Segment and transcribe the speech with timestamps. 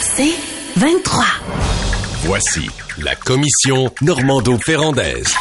[0.00, 0.34] C'est
[0.76, 1.24] 23.
[2.24, 5.34] Voici la commission Normando-Ferrandaise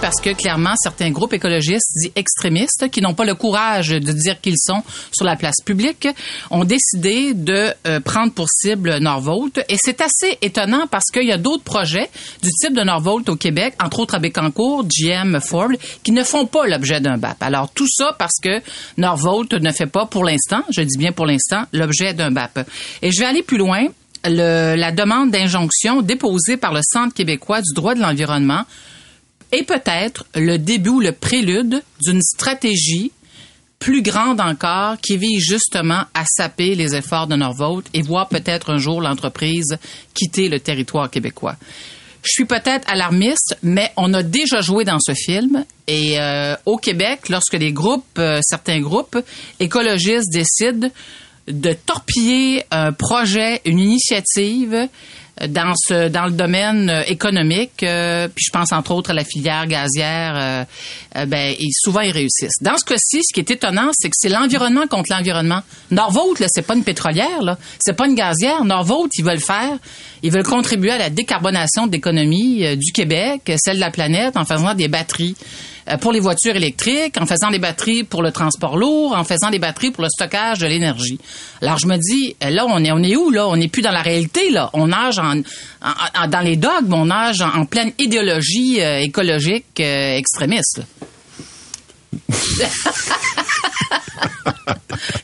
[0.00, 4.40] parce que clairement, certains groupes écologistes dits extrémistes, qui n'ont pas le courage de dire
[4.40, 4.82] qu'ils sont
[5.12, 6.08] sur la place publique,
[6.50, 9.64] ont décidé de euh, prendre pour cible Norvolt.
[9.68, 12.10] Et c'est assez étonnant parce qu'il y a d'autres projets
[12.42, 15.70] du type de Norvolt au Québec, entre autres à Bécancour, GM, Ford,
[16.02, 17.42] qui ne font pas l'objet d'un BAP.
[17.42, 18.60] Alors tout ça parce que
[18.98, 22.68] Norvolt ne fait pas pour l'instant, je dis bien pour l'instant, l'objet d'un BAP.
[23.02, 23.86] Et je vais aller plus loin.
[24.24, 28.64] Le, la demande d'injonction déposée par le Centre québécois du droit de l'environnement
[29.52, 33.12] est peut-être le début le prélude d'une stratégie
[33.78, 38.70] plus grande encore qui vise justement à saper les efforts de Norvolt et voir peut-être
[38.70, 39.78] un jour l'entreprise
[40.14, 41.56] quitter le territoire québécois.
[42.22, 46.76] Je suis peut-être alarmiste, mais on a déjà joué dans ce film et euh, au
[46.76, 49.18] Québec, lorsque les groupes, euh, certains groupes
[49.58, 50.90] écologistes décident
[51.48, 54.88] de torpiller un projet, une initiative
[55.48, 59.24] dans ce dans le domaine euh, économique, euh, puis je pense entre autres à la
[59.24, 60.66] filière gazière,
[61.16, 62.60] euh, ben ils, souvent ils réussissent.
[62.60, 65.60] Dans ce cas-ci, ce qui est étonnant, c'est que c'est l'environnement contre l'environnement.
[65.90, 68.64] Norvolt, là, c'est pas une pétrolière, là, c'est pas une gazière.
[68.64, 69.76] Norvolt, ils veulent faire,
[70.22, 74.44] ils veulent contribuer à la décarbonation de l'économie du Québec, celle de la planète, en
[74.44, 75.36] faisant des batteries.
[75.90, 79.50] Euh, pour les voitures électriques, en faisant des batteries pour le transport lourd, en faisant
[79.50, 81.18] des batteries pour le stockage de l'énergie.
[81.62, 83.46] Alors je me dis, euh, là on est où là?
[83.48, 84.70] On n'est plus dans la réalité là.
[84.72, 90.82] On nage dans les dogmes, on nage en, pleine idéologie euh, écologique extrémiste.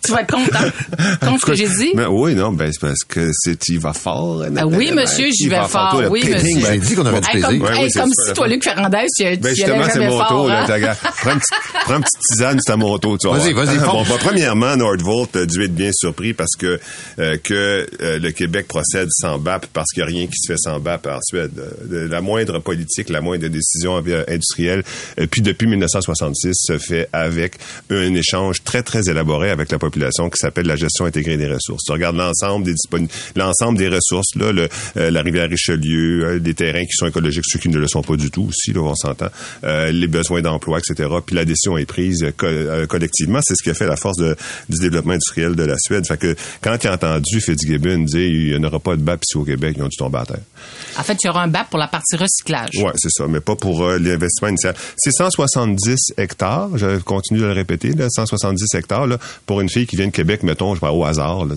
[0.03, 0.71] tu vas être content.
[1.21, 1.93] Contre ce que j'ai dit?
[1.95, 4.45] Mais oui, non, ben, c'est parce que c'est, tu vas fort.
[4.57, 6.03] Ah oui, monsieur, j'y vais fort.
[6.11, 6.61] Oui, monsieur.
[6.61, 7.49] J'ai dit qu'on avait du plaisir.
[7.49, 10.67] Comme, ouais, comme si toi, Luc Fernandez, tu, ben, tu justement, c'est mon tour, là.
[10.69, 10.95] Hein?
[11.21, 13.79] Prends une petite, prends petite tisane, c'est à mon tour, tu Vas-y, vas-y.
[13.79, 16.79] Bon, bah, premièrement, Nordvolt a dû être bien surpris parce que,
[17.19, 20.53] euh, que euh, le Québec procède sans BAP parce qu'il n'y a rien qui se
[20.53, 21.53] fait sans BAP en Suède.
[21.59, 24.83] Euh, la moindre politique, la moindre décision industrielle,
[25.31, 27.55] puis depuis 1966, se fait avec
[27.91, 31.85] un échange très, très élaboré avec la population qui s'appelle la gestion intégrée des ressources.
[31.85, 32.75] Tu regardes l'ensemble des
[33.35, 37.45] l'ensemble des ressources, là, le, euh, la rivière Richelieu, euh, des terrains qui sont écologiques,
[37.47, 39.29] ceux qui ne le sont pas du tout aussi, là, on s'entend,
[39.65, 41.09] euh, les besoins d'emploi, etc.
[41.25, 42.25] Puis la décision est prise
[42.89, 43.41] collectivement.
[43.43, 44.37] C'est ce qui a fait la force de,
[44.69, 46.07] du développement industriel de la Suède.
[46.07, 49.37] Fait que quand tu as entendu Fitzgibbon dire il n'y aura pas de BAP ici
[49.37, 50.41] au Québec, ils ont dû tomber à terre.
[50.99, 52.71] En fait, il y aura un BAP pour la partie recyclage.
[52.77, 54.75] Oui, c'est ça, mais pas pour l'investissement initial.
[54.97, 59.87] C'est 170 hectares, je continue de le répéter, là, 170 hectares là, pour une fille
[59.87, 61.55] qui vient de Québec, mettons, je vais au hasard, là.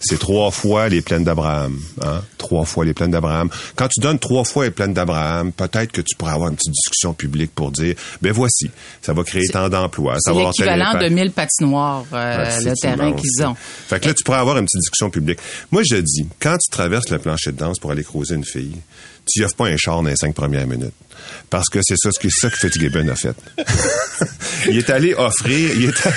[0.00, 1.78] C'est trois fois les plaines d'Abraham.
[2.02, 2.22] Hein?
[2.38, 3.48] Trois fois les plaines d'Abraham.
[3.76, 6.72] Quand tu donnes trois fois les plaines d'Abraham, peut-être que tu pourrais avoir une petite
[6.72, 8.70] discussion publique pour dire, ben voici,
[9.00, 10.16] ça va créer tant d'emplois.
[10.20, 13.54] C'est l'équivalent de 1000 patinoires, euh, le terrain qu'ils ont.
[13.54, 15.38] Fait que là, tu pourrais avoir une petite discussion publique.
[15.70, 18.76] Moi, je dis, quand tu traverses le plancher de danse pour aller creuser une fille,
[19.26, 20.94] tu offres pas un char dans les cinq premières minutes.
[21.50, 23.36] Parce que c'est ça, ce que, ça que Fitzgibbon a fait.
[24.68, 26.08] il est allé offrir, il est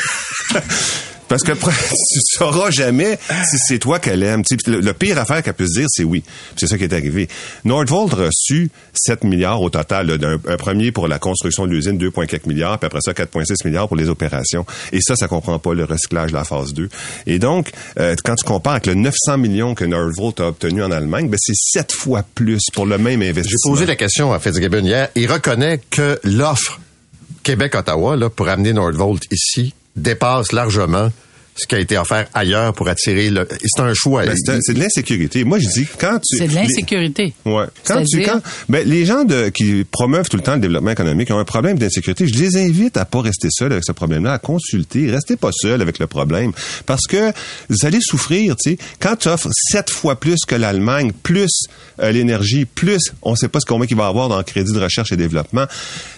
[1.36, 1.52] Parce que
[2.14, 4.44] tu sauras jamais si c'est toi qu'elle aime.
[4.68, 6.24] le, pire affaire qu'elle peut se dire, c'est oui.
[6.56, 7.28] C'est ça qui est arrivé.
[7.66, 10.12] Nordvolt a reçu 7 milliards au total.
[10.12, 13.98] un, premier pour la construction de l'usine, 2,4 milliards, puis après ça, 4,6 milliards pour
[13.98, 14.66] les opérations.
[14.94, 16.88] Et ça, ça comprend pas le recyclage de la phase 2.
[17.28, 20.92] Et donc, euh, quand tu compares avec le 900 millions que Nordvolt a obtenu en
[20.92, 23.74] Allemagne, ben c'est 7 fois plus pour le même investissement.
[23.74, 25.10] J'ai posé la question à Fitzgibbon hier.
[25.16, 26.80] Il reconnaît que l'offre
[27.44, 31.12] Québec-Ottawa pour amener Nordvolt ici dépasse largement
[31.58, 33.48] ce qui a été offert ailleurs pour attirer le.
[33.64, 34.26] C'est un choix.
[34.26, 35.46] Ben, c'est de l'insécurité.
[35.46, 36.38] Moi, je dis quand tu.
[36.38, 37.34] C'est de l'insécurité.
[37.46, 37.66] Ouais.
[37.86, 41.32] Quand tu quand ben, les gens de qui promeuvent tout le temps le développement économique
[41.32, 42.28] ont un problème d'insécurité.
[42.28, 45.10] Je les invite à pas rester seuls avec ce problème-là, à consulter.
[45.10, 46.52] Restez pas seuls avec le problème,
[46.86, 47.32] parce que
[47.70, 48.58] vous allez souffrir.
[48.58, 51.68] Tu sais, quand tu offres sept fois plus que l'Allemagne, plus
[52.02, 54.80] euh, l'énergie, plus on sait pas ce combien qu'il va avoir dans le crédit de
[54.80, 55.68] recherche et développement.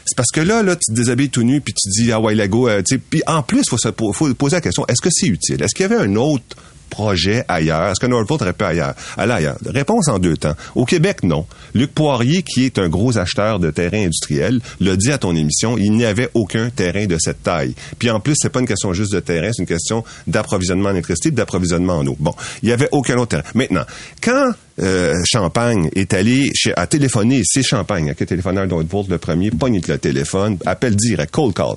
[0.06, 2.34] C'est parce que là, là, tu te déshabilles tout nu puis tu dis ah ouais,
[2.34, 2.68] Lego.
[2.68, 5.27] Euh, tu sais, puis en plus, faut se faut poser la question est-ce que c'est
[5.34, 6.56] Est-ce qu'il y avait un autre
[6.90, 7.92] projet ailleurs?
[7.92, 9.58] Est-ce que Northvolt aurait pu ailleurs, ailleurs?
[9.66, 10.56] Réponse en deux temps.
[10.76, 11.46] Au Québec, non.
[11.74, 15.78] Luc Poirier, qui est un gros acheteur de terrain industriel, l'a dit à ton émission,
[15.78, 17.76] il n'y avait aucun terrain de cette taille.
[18.00, 20.94] Puis en plus, c'est pas une question juste de terrain, c'est une question d'approvisionnement en
[20.94, 22.16] électricité, d'approvisionnement en eau.
[22.20, 23.44] Bon, il y avait aucun autre terrain.
[23.54, 23.84] Maintenant,
[24.22, 29.18] quand euh, Champagne est allé chez, à téléphoner, c'est Champagne, qui est téléphoneur Northvolt le
[29.18, 31.76] premier, pogne le téléphone, appelle direct, cold call.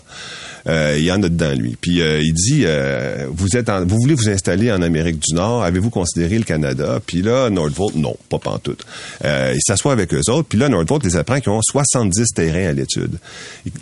[0.68, 1.76] Euh, il y en a dedans lui.
[1.80, 5.64] Puis euh, il dit euh, vous êtes vous voulez vous installer en Amérique du Nord,
[5.64, 7.00] avez-vous considéré le Canada?
[7.04, 8.84] Puis là Nordvolt non, pas pantoute.
[9.24, 12.68] Euh, il s'assoit avec eux autres, puis là Nordvolt les apprend qu'ils ont 70 terrains
[12.68, 13.18] à l'étude.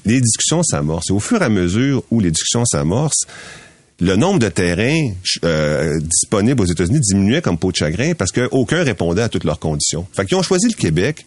[0.05, 3.27] Les discussions s'amorcent et au fur et à mesure où les discussions s'amorcent,
[4.01, 5.11] le nombre de terrains
[5.45, 9.59] euh, disponibles aux États-Unis diminuait comme peau de chagrin parce qu'aucun répondait à toutes leurs
[9.59, 10.07] conditions.
[10.13, 11.27] Fait qu'ils ont choisi le Québec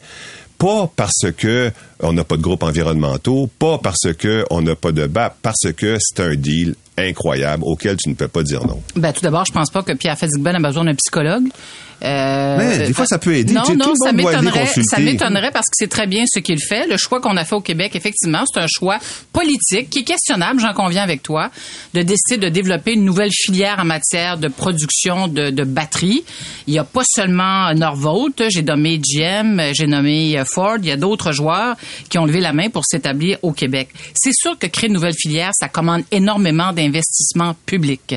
[0.61, 1.71] pas parce que
[2.01, 5.71] on n'a pas de groupes environnementaux, pas parce que on n'a pas de BAP, parce
[5.75, 8.79] que c'est un deal incroyable auquel tu ne peux pas dire non.
[8.95, 11.45] Ben, tout d'abord, je pense pas que Pierre Fitzgibbon a besoin d'un psychologue.
[12.03, 13.53] Euh, mais des fois, ça peut aider.
[13.53, 14.65] Non, Tu sais, non, ça m'étonnerait.
[14.65, 16.87] Ça m'étonnerait parce que c'est très bien ce qu'il fait.
[16.87, 18.97] Le choix qu'on a fait au Québec, effectivement, c'est un choix
[19.33, 21.51] politique qui est questionnable, j'en conviens avec toi,
[21.93, 26.23] de décider de développer une nouvelle filière en matière de production de, de batteries.
[26.67, 30.91] Il n'y a pas seulement Norvolt, j'ai nommé GM, j'ai nommé euh, Ford, il y
[30.91, 31.75] a d'autres joueurs
[32.09, 33.89] qui ont levé la main pour s'établir au Québec.
[34.13, 38.15] C'est sûr que créer une nouvelle filière, ça commande énormément d'investissements publics.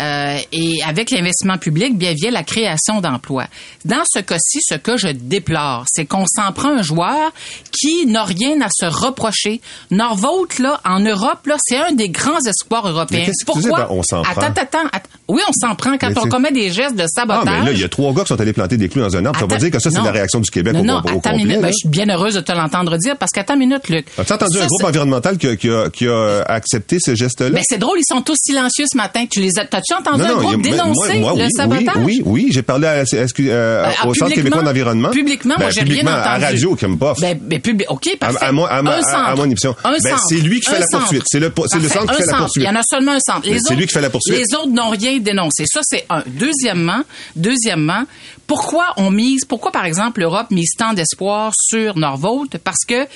[0.00, 3.46] Euh, et avec l'investissement public, bien vient la création d'emplois.
[3.84, 7.30] Dans ce cas-ci, ce que je déplore, c'est qu'on s'en prend un joueur
[7.70, 9.60] qui n'a rien à se reprocher.
[9.90, 13.24] Norvolt, là, en Europe, là, c'est un des grands espoirs européens.
[13.26, 13.76] Mais Pourquoi?
[13.76, 14.32] par on s'en prend?
[14.32, 15.08] Attends, attends, attends.
[15.28, 17.60] Oui, on s'en prend quand Mais on commet des gestes de Ah, sabotage.
[17.60, 19.24] mais là, il y a trois gars qui sont allés planter des clous dans un
[19.26, 19.38] arbre.
[19.38, 20.98] Ça veut Attends, dire que ça, c'est la réaction du Québec non, au, non, au
[20.98, 21.32] attends complet.
[21.32, 21.60] une minute.
[21.60, 24.06] Ben, je suis bien heureuse de te l'entendre dire parce qu'attends une minute, Luc.
[24.18, 27.50] As-tu entendu Ça, un groupe environnemental qui a, qui a- qui a accepté ce geste-là?
[27.50, 29.26] Ben, c'est drôle, ils sont tous silencieux ce matin.
[29.30, 31.94] Tu les as, t'as-tu entendu un y a- groupe dénoncer moi, le oui, sabotage?
[31.98, 32.48] Oui, oui, oui.
[32.50, 35.10] J'ai parlé à, euh, Ah, au Centre québécois d'environnement.
[35.10, 36.18] Publiquement, moi, Ben, j'ai rien entendu.
[36.18, 37.14] À radio, qui me pas.
[37.20, 38.38] Ben, ben, public, OK, parfait.
[38.40, 39.16] À- à moi- à un à- centre.
[39.16, 39.74] à mon émission.
[39.84, 41.22] Un Ben, c'est lui qui fait Un la poursuite.
[41.26, 42.64] C'est le- c'est le centre qui Un fait la poursuite.
[42.64, 43.46] Il y en a seulement un centre.
[43.46, 44.36] Les Ben, c'est lui qui fait la poursuite.
[44.36, 45.64] Les autres n'ont rien dénoncé.
[45.66, 46.22] Ça, c'est un.
[46.26, 47.02] Deuxièmement,
[47.36, 48.04] deuxièmement,
[48.46, 52.58] pourquoi on mise, pourquoi, par exemple, l'Europe mise tant d'espoir sur Norvolt?
[52.58, 53.06] Parce que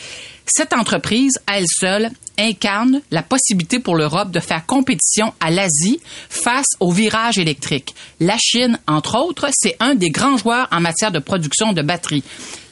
[0.47, 6.01] cette entreprise, à elle seule, incarne la possibilité pour l'Europe de faire compétition à l'Asie
[6.29, 7.95] face au virage électrique.
[8.21, 12.25] La Chine, entre autres, c'est un des grands joueurs en matière de production de batteries.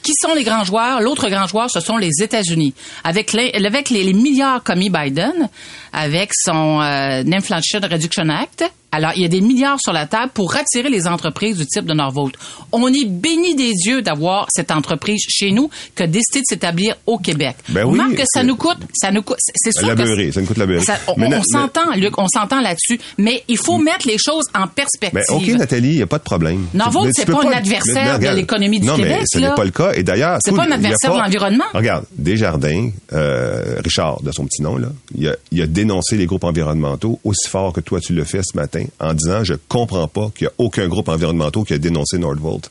[0.04, 1.00] Qui sont les grands joueurs?
[1.00, 2.74] L'autre grand joueur, ce sont les États-Unis.
[3.02, 5.48] Avec les, avec les, les milliards commis Biden,
[5.92, 10.30] avec son euh, Inflation Reduction Act, alors il y a des milliards sur la table
[10.32, 12.36] pour attirer les entreprises du type de Norvolt.
[12.70, 16.94] On est béni des yeux d'avoir cette entreprise chez nous qui a décidé de s'établir
[17.04, 17.56] au Québec.
[17.70, 20.30] Ben oui, Remarque que ça nous coûte, ça nous coûte, c'est sûr La que beurrée,
[20.30, 20.84] ça nous coûte la beurrée.
[20.84, 25.24] ça- on s'entend, Luc, on s'entend là-dessus, mais il faut mettre les choses en perspective.
[25.28, 26.64] Ben, OK, Nathalie, il n'y a pas de problème.
[26.72, 29.38] Norvolt, c'est peux pas un adversaire mais de regarde, l'économie du non, Québec, mais ce
[29.38, 29.92] n'est pas le cas.
[29.96, 30.38] Et d'ailleurs...
[30.44, 31.64] C'est pas un a adversaire de l'environnement.
[31.74, 36.26] Regarde, Desjardins, euh, Richard, de son petit nom, là, il a, il a dénoncé les
[36.26, 40.08] groupes environnementaux aussi fort que toi, tu le fais ce matin, en disant, je comprends
[40.08, 42.70] pas qu'il y a aucun groupe environnemental qui a dénoncé Nordvolt.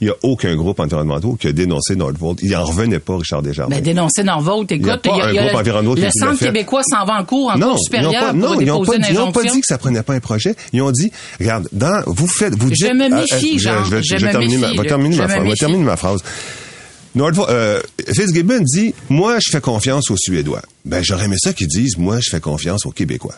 [0.00, 2.40] Il n'y a aucun groupe environnemental qui a dénoncé Nordvolt.
[2.42, 3.76] Il en revenait pas, Richard Desjardins.
[3.76, 7.04] Ben, dénoncer Norvolt, Il y a écoute, pas un groupe environnemental le centre québécois s'en
[7.04, 9.08] va en cours, en non, cours n'ont supérieur pas, pour non, ils n'ont déposer pas,
[9.08, 10.56] une ils ont pas dit que ça prenait pas un projet.
[10.72, 14.16] Ils ont dit, regarde, dans, vous faites, vous Je dites, me méfie, Jean, vais- je
[14.16, 14.76] vais me terminer ma- méfie,
[15.12, 15.60] je ma me phrase, vais méfie.
[15.60, 16.20] terminer ma phrase.
[17.14, 17.80] Nordvo- euh,
[18.12, 20.62] Fitzgibbon dit, moi, je fais confiance aux Suédois.
[20.84, 23.34] Ben, j'aurais aimé ça qu'ils disent, moi, je fais confiance aux Québécois.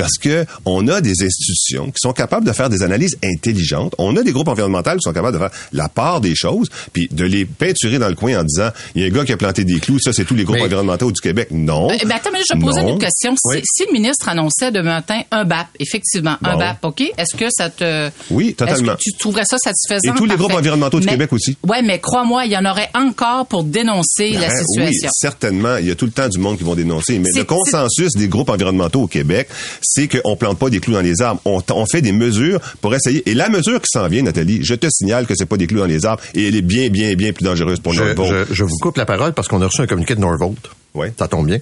[0.00, 3.94] Parce que on a des institutions qui sont capables de faire des analyses intelligentes.
[3.98, 7.08] On a des groupes environnementaux qui sont capables de faire la part des choses, puis
[7.10, 9.36] de les peinturer dans le coin en disant, il y a un gars qui a
[9.36, 11.48] planté des clous, ça c'est tous les groupes Mais- environnementaux du Québec.
[11.50, 11.90] Non.
[11.90, 13.34] Euh, ben, attends, mais je vais poser une question.
[13.36, 13.60] Si, Oui.
[13.64, 16.56] si le ministre annonçait demain matin un BAP, effectivement, un.
[16.58, 18.10] BAP, OK, est-ce que ça te...
[18.30, 18.92] Oui, totalement.
[18.92, 20.14] Est-ce que tu trouverais ça satisfaisant?
[20.14, 21.56] Et tous les groupes environnementaux du Mais- Québec aussi.
[21.66, 25.04] Ouais, mais crois-moi, il y en aurait encore pour dénoncer la Ben, situation.
[25.06, 25.76] Oui, certainement.
[25.76, 27.18] Il y a tout le temps du monde qui vont dénoncer.
[27.18, 29.48] Mais le consensus des groupes environnementaux au Québec,
[29.92, 31.40] c'est qu'on plante pas des clous dans les arbres.
[31.44, 33.28] On, on fait des mesures pour essayer.
[33.28, 35.80] Et la mesure qui s'en vient, Nathalie, je te signale que c'est pas des clous
[35.80, 38.46] dans les arbres et elle est bien, bien, bien plus dangereuse pour Je, Norvolt.
[38.50, 40.70] je- je vous coupe la parole parce qu'on a reçu un communiqué de Norvolt.
[40.94, 41.08] Oui.
[41.18, 41.58] Ça tombe bien.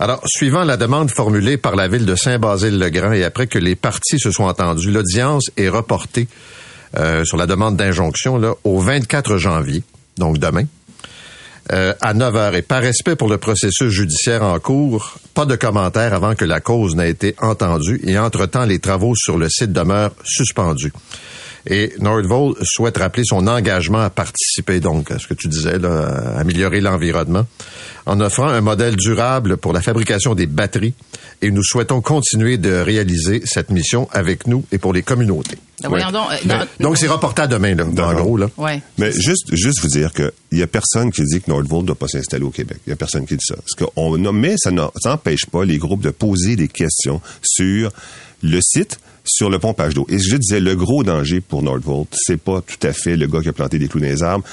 [0.00, 4.18] Alors, suivant la demande formulée par la ville de Saint-Basile-le-Grand et après que les parties
[4.18, 6.26] se sont entendues, l'audience est reportée
[6.98, 9.82] euh, sur la demande d'injonction là, au 24 janvier,
[10.18, 10.64] donc demain,
[11.70, 12.54] euh, à 9 heures.
[12.54, 16.60] Et par respect pour le processus judiciaire en cours, pas de commentaires avant que la
[16.60, 20.92] cause n'ait été entendue et entre-temps, les travaux sur le site demeurent suspendus.
[21.66, 26.34] Et Nordvolt souhaite rappeler son engagement à participer, donc, à ce que tu disais, là,
[26.36, 27.46] à améliorer l'environnement,
[28.06, 30.94] en offrant un modèle durable pour la fabrication des batteries.
[31.40, 35.58] Et nous souhaitons continuer de réaliser cette mission avec nous et pour les communautés.
[35.82, 38.36] Ben, donc, euh, non, Donc, c'est reporté à demain, là, en gros.
[38.36, 38.48] Là.
[38.56, 38.80] Ouais.
[38.98, 41.86] Mais juste, juste vous dire que il y a personne qui dit que Nordvolt ne
[41.88, 42.78] doit pas s'installer au Québec.
[42.86, 43.56] Il y a personne qui dit ça.
[43.56, 47.90] Parce qu'on a, mais ça n'empêche pas les groupes de poser des questions sur
[48.42, 50.06] le site, sur le pompage d'eau.
[50.08, 53.40] Et je disais, le gros danger pour Nordvolt, c'est pas tout à fait le gars
[53.40, 54.44] qui a planté des clous dans les arbres.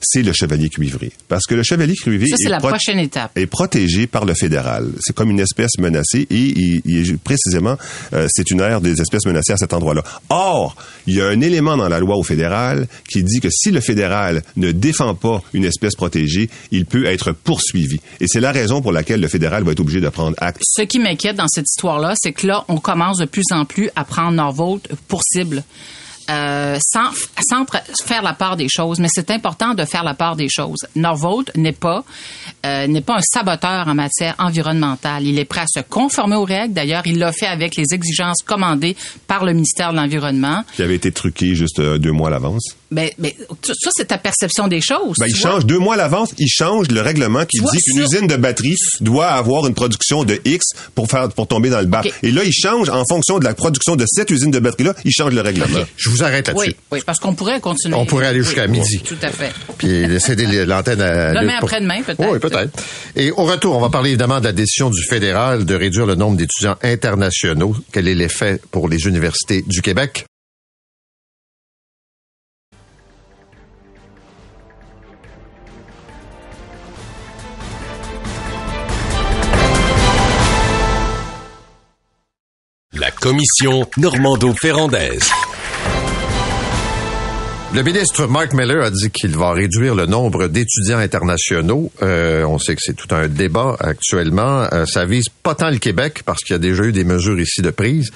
[0.00, 1.12] C'est le chevalier cuivré.
[1.28, 3.36] Parce que le chevalier cuivré Ça, est, la prochaine étape.
[3.36, 4.90] est protégé par le fédéral.
[5.00, 7.76] C'est comme une espèce menacée et il, il est précisément,
[8.12, 10.02] euh, c'est une aire des espèces menacées à cet endroit-là.
[10.28, 10.76] Or,
[11.06, 13.80] il y a un élément dans la loi au fédéral qui dit que si le
[13.80, 18.00] fédéral ne défend pas une espèce protégée, il peut être poursuivi.
[18.20, 20.60] Et c'est la raison pour laquelle le fédéral va être obligé de prendre acte.
[20.64, 23.90] Ce qui m'inquiète dans cette histoire-là, c'est que là, on commence de plus en plus
[23.96, 25.62] à prendre Norvolt pour cible.
[26.28, 27.10] Euh, sans,
[27.48, 27.64] sans
[28.04, 30.80] faire la part des choses, mais c'est important de faire la part des choses.
[30.96, 32.04] Norvolt n'est pas
[32.64, 35.24] euh, n'est pas un saboteur en matière environnementale.
[35.24, 36.74] Il est prêt à se conformer aux règles.
[36.74, 38.96] D'ailleurs, il l'a fait avec les exigences commandées
[39.28, 40.64] par le ministère de l'Environnement.
[40.74, 42.76] Qui avait été truqué juste euh, deux mois à l'avance.
[42.90, 43.32] Ben, ben,
[43.64, 45.16] ça, c'est ta perception des choses.
[45.18, 45.50] Ben, il vois.
[45.50, 48.36] change deux mois à l'avance, il change le règlement qui Tu dit qu'une usine de
[48.36, 50.64] batterie doit avoir une production de X
[50.94, 52.02] pour faire pour tomber dans le bas.
[52.04, 52.12] OK.
[52.22, 54.94] Et là, il change en fonction de la production de cette usine de batterie là,
[55.04, 55.80] il change le règlement.
[55.96, 56.68] Je vous arrête là-dessus.
[56.68, 57.96] Oui, oui, parce qu'on pourrait continuer.
[57.96, 59.00] On pourrait aller jusqu'à oui, midi.
[59.04, 59.52] Tout à fait.
[59.78, 62.30] Puis céder l'antenne à Demain, pour- après-demain, peut-être.
[62.32, 62.70] Oui, peut-être.
[63.16, 66.14] Et au retour, on va parler évidemment de la décision du fédéral de réduire le
[66.14, 67.74] nombre d'étudiants internationaux.
[67.92, 70.24] Quel est l'effet pour les universités du Québec?
[83.20, 85.30] Commission Normando-Ferrandaise.
[87.74, 91.90] Le ministre Mark Miller a dit qu'il va réduire le nombre d'étudiants internationaux.
[92.02, 94.66] Euh, on sait que c'est tout un débat actuellement.
[94.72, 97.38] Euh, ça vise pas tant le Québec parce qu'il y a déjà eu des mesures
[97.38, 98.12] ici de prise,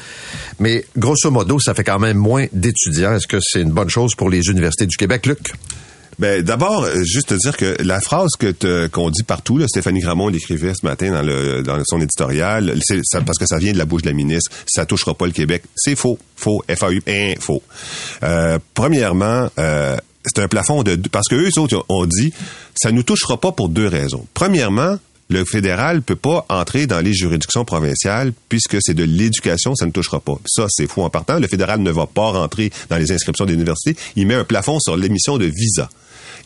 [0.61, 3.15] mais grosso modo, ça fait quand même moins d'étudiants.
[3.15, 5.53] Est-ce que c'est une bonne chose pour les universités du Québec, Luc?
[6.21, 10.01] Ben d'abord, euh, juste te dire que la phrase que qu'on dit partout, là, Stéphanie
[10.01, 13.73] Gramont l'écrivait ce matin dans, le, dans son éditorial, c'est ça- parce que ça vient
[13.73, 15.63] de la bouche de la ministre, ça touchera pas le Québec.
[15.75, 17.63] C'est faux, faux, FAU, hein, faux.
[18.23, 19.97] Euh, premièrement, euh,
[20.27, 22.33] c'est un plafond de parce que eux autres ont dit
[22.75, 24.27] ça nous touchera pas pour deux raisons.
[24.35, 24.97] Premièrement,
[25.31, 29.91] le fédéral peut pas entrer dans les juridictions provinciales puisque c'est de l'éducation, ça ne
[29.93, 30.35] touchera pas.
[30.47, 31.39] Ça, c'est faux en partant.
[31.39, 33.97] Le fédéral ne va pas rentrer dans les inscriptions des universités.
[34.17, 35.89] Il met un plafond sur l'émission de visa.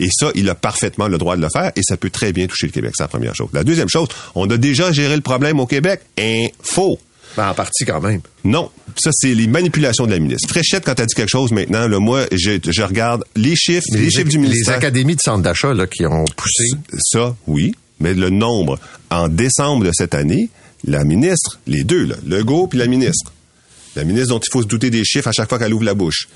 [0.00, 2.46] Et ça, il a parfaitement le droit de le faire et ça peut très bien
[2.46, 2.92] toucher le Québec.
[2.96, 3.48] C'est la première chose.
[3.52, 6.00] La deuxième chose, on a déjà géré le problème au Québec.
[6.62, 6.98] Faux.
[7.36, 8.20] Ben, en partie quand même.
[8.44, 10.48] Non, ça c'est les manipulations de la ministre.
[10.48, 14.08] Fréchette quand elle dit quelque chose maintenant, là, moi je, je regarde les chiffres, les,
[14.08, 14.74] chiffres du les ministère.
[14.74, 16.64] académies de centres d'achat là, qui ont poussé.
[17.00, 18.78] Ça, oui, mais le nombre
[19.10, 20.48] en décembre de cette année,
[20.84, 23.32] la ministre, les deux, là, Legault puis la ministre,
[23.96, 25.94] la ministre dont il faut se douter des chiffres à chaque fois qu'elle ouvre la
[25.94, 26.28] bouche,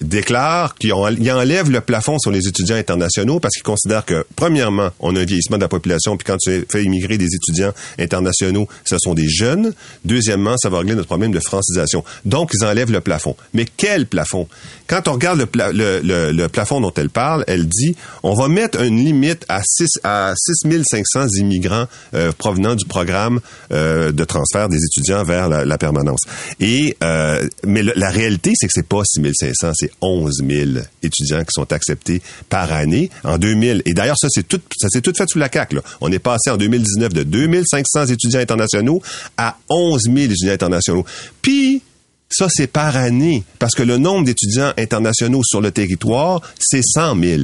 [0.00, 4.24] déclare qu'il en- il enlève le plafond sur les étudiants internationaux parce qu'il considère que,
[4.36, 7.72] premièrement, on a un vieillissement de la population, puis quand tu fais immigrer des étudiants
[7.98, 9.72] internationaux, ce sont des jeunes.
[10.04, 12.04] Deuxièmement, ça va régler notre problème de francisation.
[12.24, 13.36] Donc, ils enlèvent le plafond.
[13.54, 14.48] Mais quel plafond?
[14.86, 15.72] Quand on regarde le,
[16.02, 19.88] le, le- plafond dont elle parle, elle dit, on va mettre une limite à 6
[20.04, 23.40] à 6500 immigrants euh, provenant du programme
[23.72, 26.20] euh, de transfert des étudiants vers la, permanence.
[26.60, 30.70] Et euh, mais la réalité, c'est que c'est pas 6500, c'est 11 000
[31.02, 33.82] étudiants qui sont acceptés par année en 2000.
[33.84, 35.78] Et d'ailleurs, ça c'est ça s'est tout fait sous la CAQ.
[36.00, 39.02] On est passé en 2019 de 2500 étudiants internationaux
[39.36, 41.04] à 11 000 étudiants internationaux.
[41.42, 41.82] Puis
[42.28, 47.20] ça, c'est par année, parce que le nombre d'étudiants internationaux sur le territoire, c'est 100
[47.22, 47.42] 000.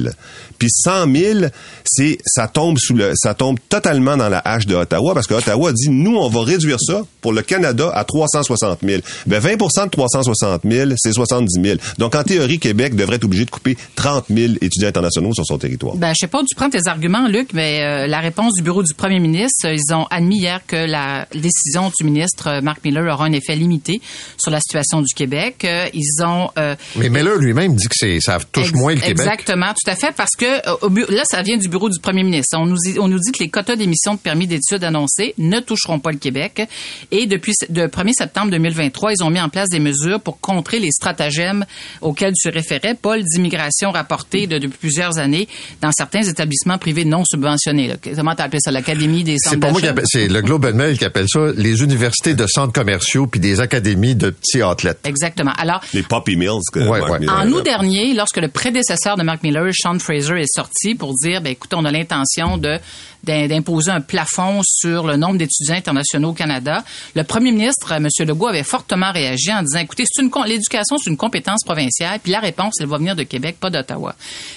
[0.59, 1.39] Puis 100 000,
[1.85, 5.35] c'est ça tombe sous le, ça tombe totalement dans la hache de Ottawa, parce que
[5.35, 9.01] Ottawa dit nous, on va réduire ça pour le Canada à 360 000.
[9.25, 11.77] Ben 20% de 360 000, c'est 70 000.
[11.97, 15.57] Donc en théorie, Québec devrait être obligé de couper 30 000 étudiants internationaux sur son
[15.57, 15.95] territoire.
[15.95, 18.63] Ben, je sais pas où tu prends tes arguments, Luc, mais euh, la réponse du
[18.63, 22.83] bureau du premier ministre, ils ont admis hier que la décision du ministre euh, Marc
[22.83, 24.01] Miller aura un effet limité
[24.37, 25.65] sur la situation du Québec.
[25.65, 29.19] Euh, ils ont euh, Mais Miller lui-même dit que c'est ça touche moins le Québec.
[29.19, 32.23] Exactement, tout à fait, parce que euh, au là, ça vient du bureau du premier
[32.23, 32.57] ministre.
[32.57, 35.59] On nous, dit, on nous dit que les quotas d'émissions de permis d'études annoncés ne
[35.59, 36.67] toucheront pas le Québec.
[37.11, 40.79] Et depuis le 1er septembre 2023, ils ont mis en place des mesures pour contrer
[40.79, 41.65] les stratagèmes
[42.01, 45.47] auxquels tu référais, Paul, d'immigration rapportée de, depuis plusieurs années
[45.81, 47.87] dans certains établissements privés non subventionnés.
[47.87, 47.95] là.
[48.15, 48.71] Comment t'as appelé ça?
[48.71, 51.51] L'Académie des centres C'est pas moi qui appelle, c'est le Global Mail qui appelle ça
[51.55, 54.99] les universités de centres commerciaux puis des académies de petits athlètes.
[55.03, 55.51] Exactement.
[55.57, 56.59] Alors, Les Poppy Mills.
[56.71, 57.19] Que Ouais, Mark ouais.
[57.19, 61.13] Miller- En août dernier, lorsque le prédécesseur de Mark Miller, Sean Fraser, est sorti pour
[61.15, 62.77] dire, ben, écoute, on a l'intention de
[63.23, 66.83] d'im- d'imposer un plafond sur le nombre d'étudiants internationaux au Canada,
[67.15, 68.09] le premier ministre, euh, M.
[68.27, 72.33] Legault, avait fortement réagi en disant, écoutez, c'est une l'éducation, c'est une compétence provinciale, puis
[72.33, 74.13] la réponse, elle va venir de Québec, pas d'Ottawa.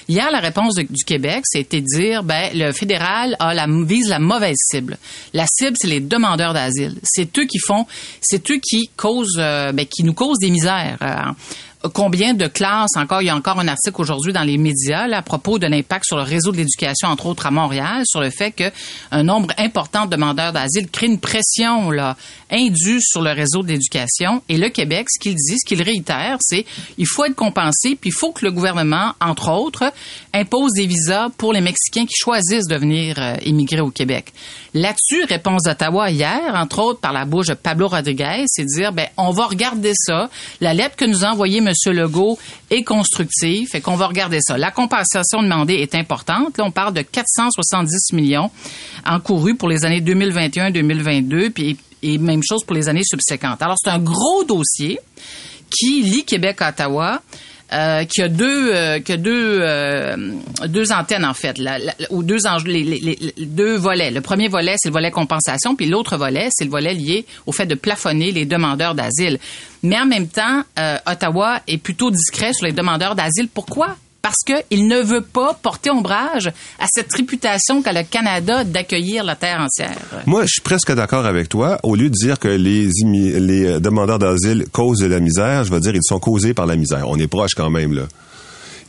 [0.09, 4.09] Hier, la réponse de- du Québec, c'était de dire, ben, le fédéral a la, vise
[4.09, 4.97] la mauvaise cible.
[5.33, 6.95] La cible, c'est les demandeurs d'asile.
[7.03, 7.85] C'est eux qui font,
[8.19, 10.97] c'est eux qui causent, euh, ben, qui nous causent des misères.
[11.93, 15.17] Combien de classes encore, il y a encore un article aujourd'hui dans les médias là,
[15.17, 18.31] à propos de l'impact sur le réseau de l'éducation, entre autres à Montréal, sur le
[18.31, 18.63] fait que
[19.11, 22.17] un nombre important de demandeurs d'asile crée une pression là,
[22.49, 24.41] indue sur le réseau de l'éducation.
[24.49, 26.65] Et le Québec, ce qu'il dit, ce qu'il réitère, c'est
[26.97, 29.93] il faut être compensé, puis il faut que le gouvernement, entre autres,
[30.33, 34.33] impose des visas pour les Mexicains qui choisissent de venir euh, immigrer au Québec.
[34.73, 39.07] Là-dessus, réponse d'Ottawa hier, entre autres par la bouche de Pablo Rodriguez, c'est dire, ben,
[39.17, 40.29] on va regarder ça.
[40.61, 41.93] La lettre que nous a envoyée M.
[41.93, 42.37] Legault
[42.69, 44.57] est constructive, fait qu'on va regarder ça.
[44.57, 46.57] La compensation demandée est importante.
[46.57, 48.49] Là, on parle de 470 millions
[49.05, 53.61] encourus pour les années 2021-2022, puis et même chose pour les années subséquentes.
[53.61, 54.99] Alors, c'est un gros dossier
[55.69, 57.21] qui lie Québec-Ottawa.
[57.73, 60.15] Euh, qui a deux, euh, qui a deux, euh,
[60.67, 61.59] deux antennes en fait,
[62.11, 64.09] ou deux, les, deux volets.
[64.09, 67.51] Le premier volet, c'est le volet compensation, puis l'autre volet, c'est le volet lié au
[67.51, 69.37] fait de plafonner les demandeurs d'asile.
[69.83, 73.49] Mais en même temps, euh, Ottawa est plutôt discret sur les demandeurs d'asile.
[73.53, 76.47] Pourquoi parce qu'il ne veut pas porter ombrage
[76.79, 79.97] à cette réputation qu'a le Canada d'accueillir la terre entière.
[80.25, 81.79] Moi, je suis presque d'accord avec toi.
[81.83, 85.95] Au lieu de dire que les, demandeurs d'asile causent de la misère, je vais dire
[85.95, 87.07] ils sont causés par la misère.
[87.07, 88.03] On est proche quand même, là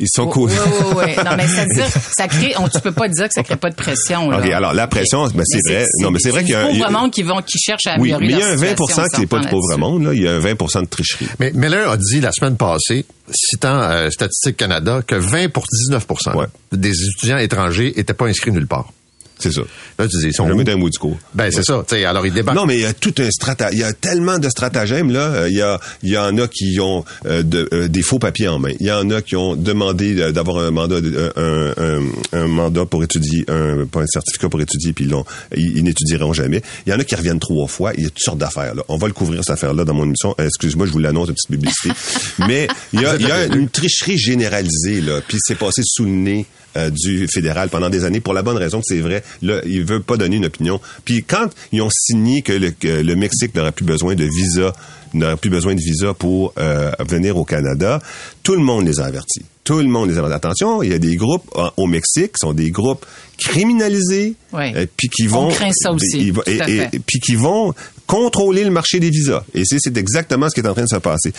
[0.01, 0.59] ils sont oui, causés.
[0.59, 1.25] Oui, oui, oui.
[1.25, 1.87] Non, mais ça dire,
[2.17, 4.39] ça crée, on, tu peux pas dire que ça crée pas de pression, là.
[4.39, 5.87] OK, alors, la pression, ben, c'est vrai.
[6.01, 6.69] Non, mais c'est vrai qu'il y a un.
[6.69, 9.05] pauvre monde qui vont, qui cherchent à oui, améliorer mais il y a un 20
[9.15, 10.15] qui n'est pas du pauvre monde, là.
[10.15, 11.29] Il y a un 20 de tricherie.
[11.39, 16.07] Mais Miller a dit la semaine passée, citant euh, Statistique Canada, que 20 pour 19
[16.35, 16.47] Ouais.
[16.73, 18.93] des étudiants étrangers n'étaient pas inscrits nulle part.
[19.39, 19.61] C'est ça.
[19.99, 21.17] Là, tu dis, mets d'un mot du cours.
[21.35, 21.85] Ben, c'est ça.
[21.89, 22.57] Tu sais, alors, ils débarquent.
[22.57, 23.73] Non, mais il y a tout un stratagème.
[23.79, 25.21] Il y a tellement de stratagèmes là.
[25.29, 28.19] Euh, Il y a, il y en a qui ont euh, de- euh, des faux
[28.19, 28.73] papiers en main.
[28.81, 30.97] Il y en a qui ont demandé euh, d'avoir un mandat,
[31.37, 32.03] un, un,
[32.33, 35.15] un mandat pour étudier, un, pas un certificat pour étudier, puis ils,
[35.57, 36.63] ils, ils n'étudieront jamais.
[36.87, 37.93] Il y en a qui reviennent trois fois.
[37.97, 38.75] Il y a toutes sortes d'affaires.
[38.75, 38.83] Là.
[38.89, 40.35] On va le couvrir cette affaire-là dans mon émission.
[40.41, 41.91] Euh, Excuse-moi, je vous l'annonce, une petite publicité.
[42.49, 45.21] mais il y a, il y a une tricherie généralisée là.
[45.27, 46.47] Puis c'est passé sous le nez
[46.79, 49.23] euh, du fédéral pendant des années pour la bonne raison que c'est vrai.
[49.43, 50.81] Là, il veut pas donner une opinion.
[51.05, 54.73] Puis quand ils ont signé que le, que le Mexique n'aurait plus besoin de visa,
[55.15, 58.01] n'aurait plus besoin de visa pour euh, venir au Canada,
[58.43, 59.43] tout le monde les a avertis.
[59.65, 60.37] Tout le monde les a avertis.
[60.37, 63.05] Attention, il y a des groupes euh, au Mexique qui sont des groupes
[63.39, 64.73] criminalisés, Oui.
[64.77, 66.89] euh, puis qui vont, On craint ça aussi, ils à et- fait.
[66.93, 67.75] et- puis qui vont
[68.07, 69.45] contrôler le marché des visas.
[69.55, 71.33] Et c'est c'est exactement ce qui est en train de se passer.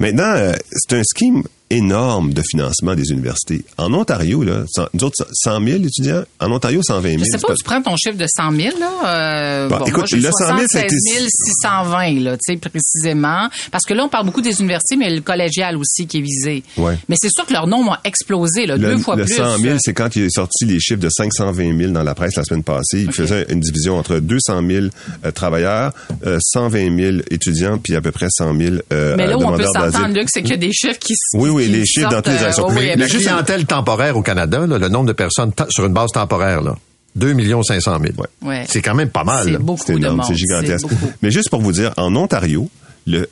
[0.00, 3.64] Maintenant, c'est un scheme énorme de financement des universités.
[3.76, 6.22] En Ontario, là, cent- nous autres, 100 000 étudiants.
[6.40, 7.22] En Ontario, 120 000.
[7.24, 8.90] Je sais pas, tu prends ton chiffre de 100 000, là.
[9.06, 12.54] Euh, Bon, bon, écoute, moi, le 100 000, ça a 76 été- 620, là, tu
[12.54, 13.48] sais, précisément.
[13.70, 16.62] Parce que là, on parle beaucoup des universités, mais le collégial aussi qui est visé.
[16.76, 16.96] Ouais.
[17.08, 19.34] Mais c'est sûr que leur nombre a explosé, là, Le, deux fois le plus.
[19.36, 22.36] 100 000, c'est quand il est sorti les chiffres de 520 000 dans la presse
[22.36, 23.02] la semaine passée.
[23.02, 24.86] Il faisait une division entre 200 000
[25.24, 25.92] euh, travailleurs,
[26.26, 29.56] euh, 120 000 étudiants, puis à peu près 100 000 euh, Mais là où on
[29.56, 30.14] peut s'entendre.
[30.14, 32.44] Luc, c'est qu'il y a des chiffres qui s- Oui, les chiffres dans toutes les
[32.44, 35.92] euh, Mais oui, la clientèle temporaire au Canada, là, le nombre de personnes sur une
[35.92, 36.76] base temporaire, là,
[37.16, 38.14] 2 500 000.
[38.42, 38.64] Ouais.
[38.68, 39.44] C'est quand même pas mal.
[39.44, 40.86] C'est beaucoup gigantesque.
[40.86, 41.12] beaucoup.
[41.22, 42.70] Mais juste pour vous dire, en Ontario,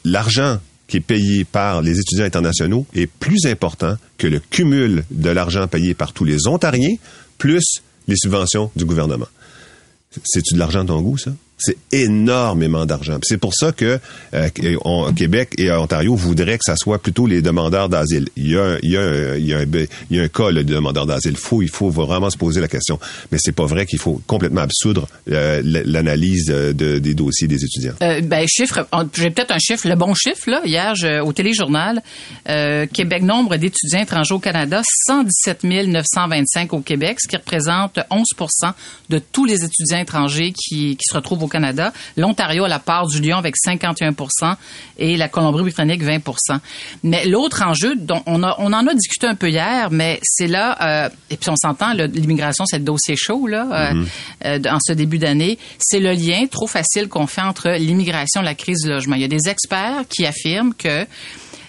[0.05, 0.59] l'argent
[0.89, 5.67] qui est payé par les étudiants internationaux est plus important que le cumul de l'argent
[5.67, 6.95] payé par tous les Ontariens,
[7.39, 9.27] plus les subventions du gouvernement.
[10.25, 11.33] C'est-tu de l'argent de ton goût, ça?
[11.59, 13.19] C'est énormément d'argent.
[13.23, 13.99] C'est pour ça que
[14.35, 14.49] euh,
[14.85, 18.29] on- Québec et Ontario voudraient que ça soit plutôt les demandeurs d'asile.
[18.37, 19.65] Il y a, un- il y a, un- il y a, un,
[20.11, 21.37] il y a un cas de demandeurs d'asile.
[21.37, 22.99] Faut, il faut vraiment se poser la question.
[23.33, 27.65] Mais c'est pas vrai qu'il faut complètement absoudre euh, l'analyse euh, de- des dossiers des
[27.65, 27.95] étudiants.
[28.03, 30.61] Euh, ben, chiffre, j'ai peut-être un chiffre, le bon chiffre, là.
[30.65, 30.93] Hier,
[31.25, 32.03] au téléjournal,
[32.51, 38.73] euh, Québec, nombre d'étudiants étrangers au Canada, 117 925 au Québec, ce qui représente 11%
[39.09, 41.93] de tous les étudiants étrangers qui, qui se retrouvent au Canada.
[42.17, 44.55] L'Ontario a la part du lion avec 51%
[44.99, 46.59] et la Colombie-Britannique 20%
[47.03, 50.47] Mais l'autre enjeu, dont on, a, on en a discuté un peu hier, mais c'est
[50.47, 54.05] là, euh, et puis on s'entend, l'immigration, c'est le dossier chaud, là, euh,
[54.45, 58.45] euh, en ce début d'année, c'est le lien trop facile qu'on fait entre l'immigration et
[58.45, 59.17] la crise du logement.
[59.17, 61.07] Il y a des experts qui affirment que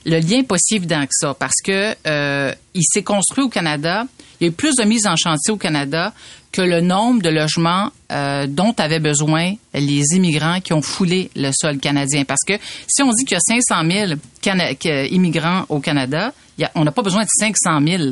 [0.08, 3.50] le lien n'est pas si évident que ça parce que euh, il s'est construit au
[3.50, 4.06] Canada.
[4.40, 6.13] Il y a eu plus de mises en chantier au Canada
[6.58, 11.52] que le nombre de logements euh, dont avaient besoin les immigrants qui ont foulé le
[11.54, 12.24] sol canadien.
[12.26, 12.54] Parce que
[12.88, 16.65] si on dit qu'il y a 500 000 Cana- que- immigrants au Canada, il y
[16.65, 18.04] a- on n'a pas besoin de 500 000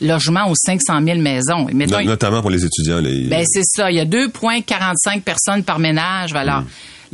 [0.00, 1.68] logements ou 500 000 maisons.
[1.68, 2.98] Et mettons, notamment pour les étudiants.
[3.00, 3.28] Les...
[3.28, 6.32] ben c'est ça, il y a 2,45 personnes par ménage.
[6.34, 6.64] Alors,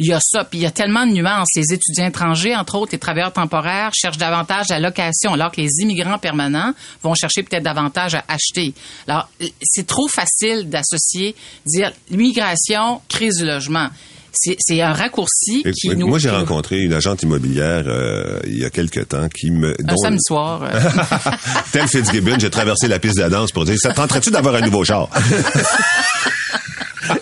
[0.01, 1.49] il y a ça, puis il y a tellement de nuances.
[1.55, 5.69] Les étudiants étrangers, entre autres, les travailleurs temporaires, cherchent davantage la location, alors que les
[5.81, 8.75] immigrants permanents vont chercher peut-être davantage à acheter.
[9.07, 9.29] Alors,
[9.63, 11.37] c'est trop facile d'associer,
[11.67, 13.89] dire l'immigration, crise du logement.
[14.33, 16.07] c'est un raccourci Et- qui nous...
[16.09, 19.71] moi, j'ai rencontré une agente immobilière euh, il y a quelque temps qui me...
[19.73, 20.63] Un dont- samedi soir.
[20.63, 20.91] euh,
[21.73, 24.55] Tel Fitzgibbon, j'ai traversé la piste de la danse pour dire, ça te tenterait-tu d'avoir
[24.55, 25.09] un nouveau char?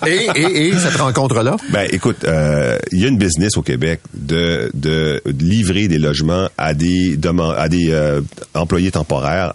[0.06, 1.56] Et, et, et cette rencontre-là?
[1.70, 5.98] Ben, écoute, euh, il y a une business au Québec de, de, de livrer des
[5.98, 8.20] logements à des deman- à des euh,
[8.54, 9.54] employés temporaires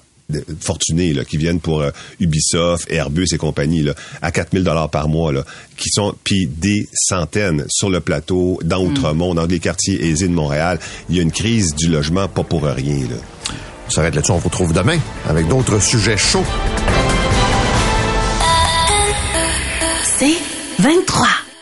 [0.62, 5.08] fortunés là, qui viennent pour euh, Ubisoft, Airbus et compagnie là, à 4000 dollars par
[5.08, 5.44] mois là,
[5.78, 10.34] qui sont puis des centaines sur le plateau dans Outremont, dans les quartiers aisés de
[10.34, 10.80] Montréal.
[11.10, 13.18] Il y a une crise du logement pas pour rien là.
[13.86, 14.32] On s'arrête là-dessus.
[14.32, 16.46] On vous retrouve demain avec d'autres sujets chauds.
[20.24, 20.38] C'est
[20.80, 21.53] 23.